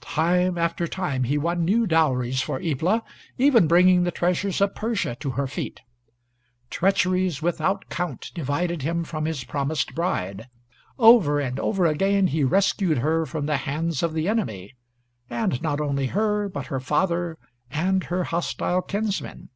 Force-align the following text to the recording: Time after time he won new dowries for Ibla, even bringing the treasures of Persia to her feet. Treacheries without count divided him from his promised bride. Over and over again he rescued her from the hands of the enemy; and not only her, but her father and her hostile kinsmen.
Time 0.00 0.58
after 0.58 0.88
time 0.88 1.22
he 1.22 1.38
won 1.38 1.64
new 1.64 1.86
dowries 1.86 2.40
for 2.40 2.58
Ibla, 2.58 3.04
even 3.38 3.68
bringing 3.68 4.02
the 4.02 4.10
treasures 4.10 4.60
of 4.60 4.74
Persia 4.74 5.14
to 5.20 5.30
her 5.30 5.46
feet. 5.46 5.80
Treacheries 6.70 7.40
without 7.40 7.88
count 7.88 8.32
divided 8.34 8.82
him 8.82 9.04
from 9.04 9.26
his 9.26 9.44
promised 9.44 9.94
bride. 9.94 10.48
Over 10.98 11.38
and 11.38 11.60
over 11.60 11.86
again 11.86 12.26
he 12.26 12.42
rescued 12.42 12.98
her 12.98 13.24
from 13.26 13.46
the 13.46 13.58
hands 13.58 14.02
of 14.02 14.12
the 14.12 14.26
enemy; 14.28 14.74
and 15.30 15.62
not 15.62 15.80
only 15.80 16.06
her, 16.08 16.48
but 16.48 16.66
her 16.66 16.80
father 16.80 17.38
and 17.70 18.02
her 18.10 18.24
hostile 18.24 18.82
kinsmen. 18.82 19.50